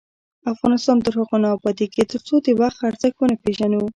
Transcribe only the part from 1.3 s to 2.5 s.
نه ابادیږي، ترڅو د